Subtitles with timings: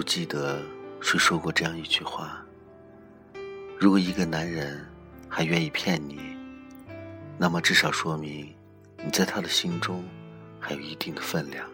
[0.00, 0.62] 不记得
[1.02, 2.42] 谁说过这样一句话：
[3.78, 4.82] 如果一个男人
[5.28, 6.38] 还愿意骗你，
[7.36, 8.50] 那么至少说明
[9.04, 10.02] 你在他的心中
[10.58, 11.68] 还有一定的分量，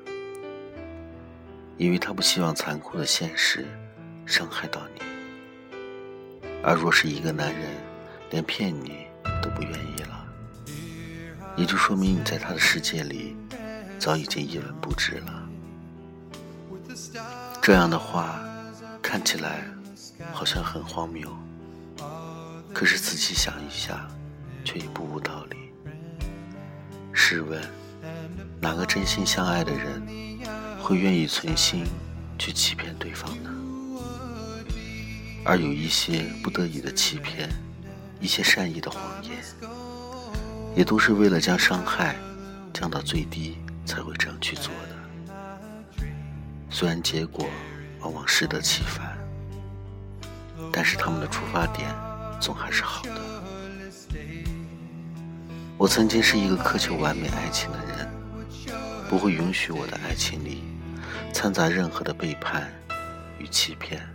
[1.77, 3.65] 因为他不希望残酷的现实
[4.27, 5.03] 伤害到你。
[6.65, 7.77] 而若是一个男人
[8.33, 9.07] 连骗你
[9.41, 10.27] 都不愿意了，
[11.55, 13.37] 也就说明你在他的世界里
[14.01, 15.46] 早已经一文不值了。
[17.63, 18.41] 这样的话，
[19.03, 19.65] 看起来
[20.33, 21.29] 好像很荒谬，
[22.73, 24.09] 可是仔细想一下，
[24.65, 25.57] 却也不无道理。
[27.13, 27.61] 试问，
[28.61, 30.01] 哪个真心相爱的人
[30.81, 31.85] 会愿意存心
[32.39, 33.51] 去欺骗对方呢？
[35.45, 37.49] 而有一些不得已的欺骗，
[38.21, 39.33] 一些善意的谎言，
[40.77, 42.17] 也都是为了将伤害
[42.73, 44.96] 降到最低才会这样去做的。
[46.79, 47.49] 虽然结果
[48.01, 49.17] 往往适得其反，
[50.71, 51.89] 但是他们的出发点
[52.39, 53.13] 总还是好的。
[55.79, 58.07] 我曾经是一个苛求完美爱情的人，
[59.09, 60.65] 不会允许我的爱情里
[61.33, 62.71] 掺杂任何的背叛
[63.39, 64.07] 与欺骗，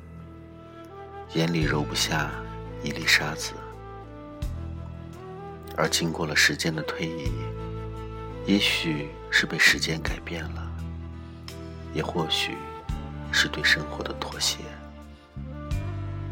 [1.33, 2.29] 眼里揉不下
[2.83, 3.53] 一粒沙子。
[5.75, 7.31] 而经过了时间的推移，
[8.45, 10.70] 也许是被时间改变了。
[11.94, 12.58] 也或许
[13.31, 14.59] 是对生活的妥协。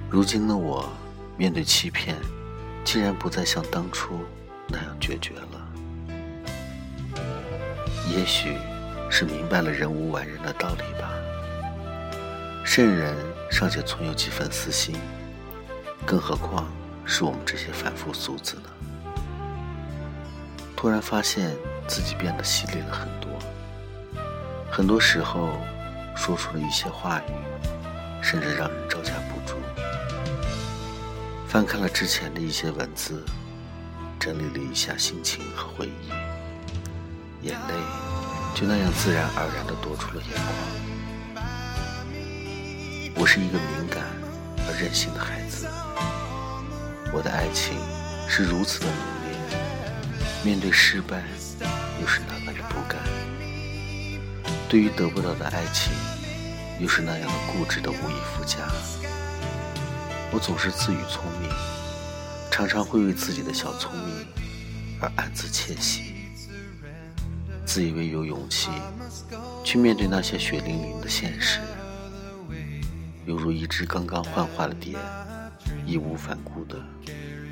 [0.10, 0.90] 如今的我，
[1.38, 2.16] 面对欺骗，
[2.84, 4.20] 竟然不再像当初
[4.68, 5.68] 那样决绝了。
[8.10, 8.58] 也许
[9.10, 11.12] 是明白了人无完人的道理吧。
[12.66, 13.16] 圣人
[13.52, 14.96] 尚且存有几分私心，
[16.06, 16.68] 更何况
[17.06, 18.70] 是我们这些凡夫俗子呢？
[20.76, 21.56] 突然发现
[21.88, 23.19] 自己变得犀利了很多。
[24.80, 25.60] 很多时候，
[26.16, 27.34] 说出了一些话语，
[28.24, 29.58] 甚至让人招架不住。
[31.50, 33.22] 翻看了之前的一些文字，
[34.18, 36.08] 整理了一下心情和回忆，
[37.46, 37.74] 眼泪
[38.56, 40.48] 就那样自然而然地夺出了眼眶。
[43.16, 44.06] 我是一个敏感
[44.66, 45.68] 而任性的孩子，
[47.12, 47.78] 我的爱情
[48.30, 48.96] 是如此的浓
[49.26, 49.38] 烈，
[50.42, 51.22] 面对失败，
[52.00, 52.98] 又是那般的不甘。
[54.70, 55.92] 对于得不到的爱情，
[56.80, 58.60] 又是那样的固执的无以复加。
[60.32, 61.50] 我总是自诩聪明，
[62.52, 64.28] 常常会为自己的小聪明
[65.02, 66.14] 而暗自窃喜，
[67.66, 68.70] 自以为有勇气
[69.64, 71.60] 去面对那些血淋淋的现实，
[73.26, 74.96] 犹如一只刚刚幻化的蝶，
[75.84, 76.80] 义无反顾地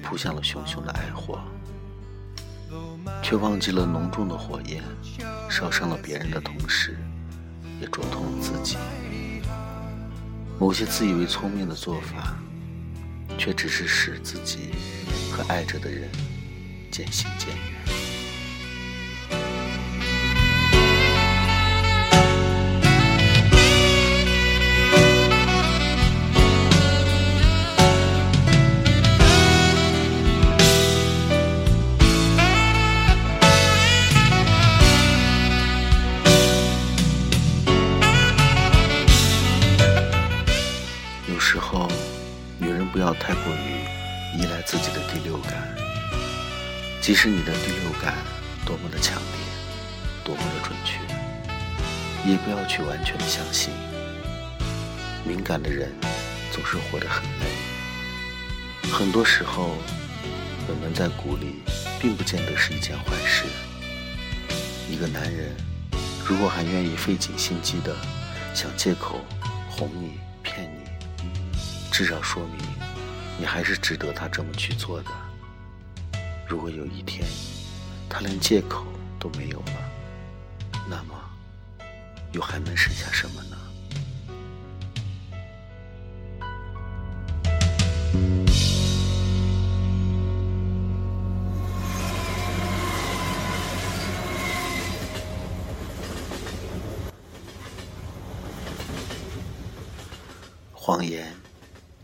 [0.04, 1.40] 扑向了熊熊的爱火，
[3.24, 4.84] 却忘记了浓重的火焰
[5.50, 6.96] 烧伤了别人的同时。
[7.80, 8.78] 也灼痛了自己。
[10.60, 12.36] 某些自以为聪明的做法，
[13.38, 14.72] 却只是使自己
[15.32, 16.10] 和爱着的人
[16.92, 17.77] 渐行渐远。
[43.08, 45.74] 要太过于依赖自己的第六感，
[47.00, 48.16] 即使你的第六感
[48.66, 49.40] 多么的强烈，
[50.26, 51.00] 多么的准确，
[52.30, 53.74] 也不要去完全的相信。
[55.26, 55.90] 敏感的人
[56.52, 59.78] 总是活得很累，很多时候，
[60.68, 61.62] 本能在鼓励，
[62.02, 63.46] 并不见得是一件坏事。
[64.90, 65.56] 一个男人
[66.26, 67.96] 如果还愿意费尽心机的
[68.54, 69.22] 想借口
[69.70, 71.22] 哄你、骗你，
[71.90, 72.77] 至少说明。
[73.40, 75.12] 你还是值得他这么去做的。
[76.48, 77.28] 如果有一天，
[78.10, 78.86] 他连借口
[79.20, 79.92] 都没有了，
[80.90, 81.14] 那么，
[82.32, 83.58] 又还能剩下什么呢？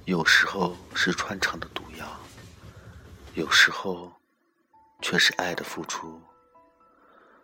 [0.06, 2.06] 有时候是穿肠的毒药，
[3.36, 4.12] 有时候
[5.02, 6.22] 却是爱的付出。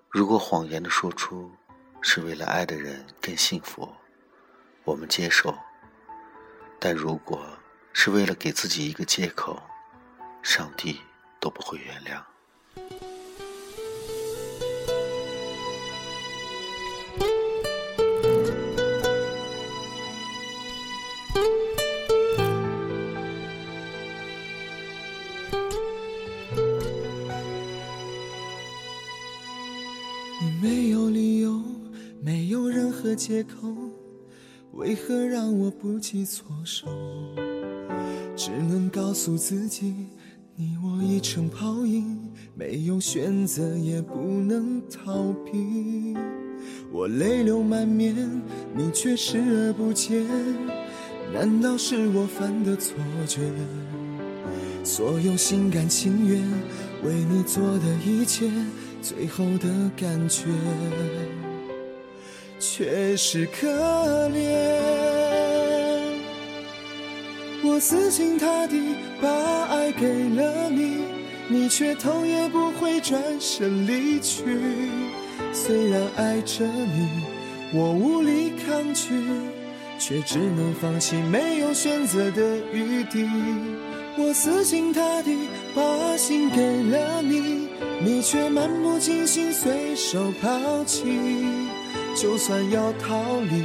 [0.10, 1.50] 如果谎言的说出
[2.02, 3.90] 是为了爱的人更幸福，
[4.84, 5.54] 我们接受；
[6.82, 7.48] 但如果
[7.94, 9.64] 是为了给自己一个借口，
[10.44, 11.00] 上帝
[11.40, 12.22] 都不会原谅。
[30.62, 31.62] 没有理由，
[32.22, 33.74] 没有任何借口，
[34.74, 36.88] 为何让我不计错手？
[38.36, 39.94] 只能告诉自己，
[40.58, 42.20] 你我已成泡影，
[42.56, 46.14] 没有选择也不能逃避。
[46.92, 48.14] 我泪流满面，
[48.76, 50.26] 你却视而不见，
[51.34, 53.40] 难道是我犯的错觉？
[54.84, 56.42] 所有心甘情愿
[57.06, 58.50] 为你做的一切，
[59.02, 59.68] 最后的
[59.98, 60.44] 感觉
[62.60, 63.68] 却是可
[64.30, 64.40] 怜。
[67.64, 69.30] 我死心塌地把
[69.66, 70.98] 爱给了你，
[71.48, 74.44] 你却头也不回转身离去。
[75.54, 77.10] 虽然爱着你，
[77.74, 79.10] 我无力抗拒，
[79.98, 83.28] 却只能放弃，没有选择的余地。
[84.18, 87.59] 我死心塌地把心给了你，
[88.02, 91.04] 你却漫不经心随手抛弃。
[92.16, 93.64] 就算要逃离，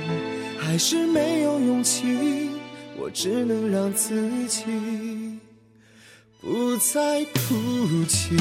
[0.58, 2.50] 还是没有勇气。
[2.96, 4.62] 我只能让自己
[6.40, 8.36] 不再哭泣。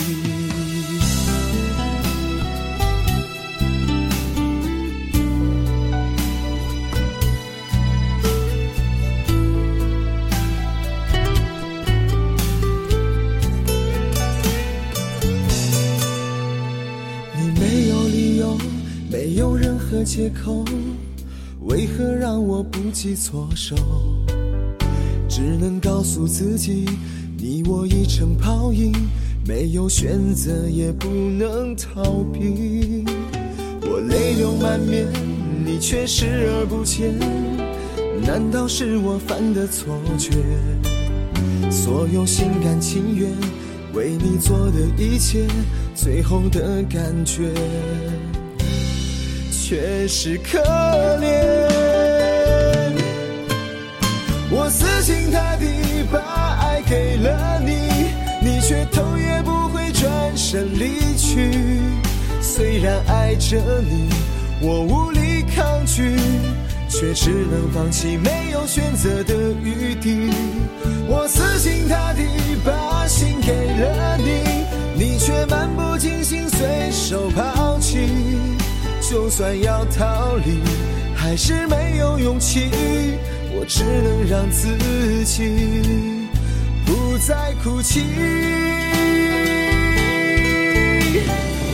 [20.03, 20.65] 借口，
[21.61, 23.75] 为何让我不计措手？
[25.29, 26.85] 只能告诉自己，
[27.38, 28.91] 你我已成泡影，
[29.47, 33.05] 没有选择也不能逃避。
[33.81, 35.07] 我泪流满面，
[35.65, 37.17] 你却视而不见，
[38.21, 40.31] 难道是我犯的错觉？
[41.71, 43.31] 所有心甘情愿
[43.94, 45.47] 为你做的一切，
[45.95, 47.53] 最后的感觉。
[49.74, 50.60] 却是可
[51.18, 51.25] 怜，
[54.52, 55.66] 我死心塌地
[56.12, 56.20] 把
[56.62, 61.50] 爱给了你，你却头也不回转身离去。
[62.40, 64.10] 虽然爱着你，
[64.62, 66.18] 我无力抗拒，
[66.88, 69.34] 却只能放弃，没有选择的
[69.64, 70.30] 余地。
[71.08, 72.22] 我死心塌地
[72.64, 78.52] 把心给了你，你却漫不经心随手抛弃。
[79.13, 80.57] 就算要逃离，
[81.15, 82.71] 还是没有勇气。
[83.54, 84.75] 我只能让自
[85.24, 86.27] 己
[86.83, 88.01] 不再哭泣。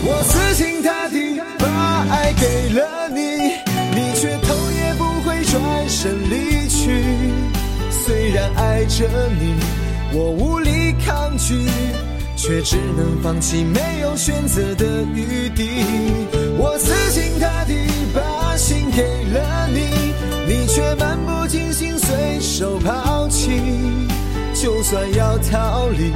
[0.04, 3.22] 我死心塌地把爱给了你，
[3.96, 7.06] 你却头也不回转身离去。
[7.90, 9.08] 虽然爱着
[9.40, 9.56] 你，
[10.12, 11.56] 我无力抗拒。
[12.40, 15.84] 却只能放弃，没有选择的余地。
[16.58, 17.74] 我死心塌地
[18.16, 20.14] 把心给了你，
[20.48, 23.60] 你却漫不经心随手抛弃。
[24.54, 26.14] 就算要逃离，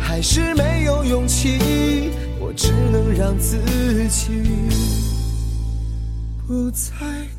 [0.00, 2.10] 还是没有勇气。
[2.40, 3.58] 我只能让自
[4.08, 4.30] 己
[6.48, 6.88] 不再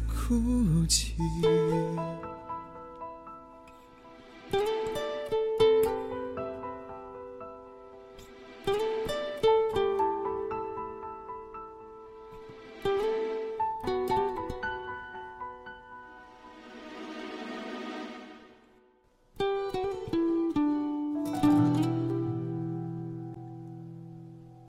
[0.06, 1.16] 哭泣。